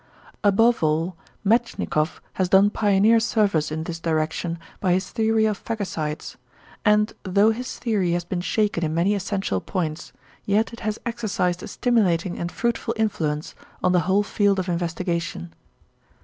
[0.43, 1.15] Above all
[1.45, 6.37] Metschnikoff has done pioneer service in this direction by his theory of phagocytes,
[6.83, 10.11] and though his theory has been shaken in many essential points,
[10.43, 13.53] yet it has exercised a stimulating and fruitful influence
[13.83, 15.53] on the whole field of investigation.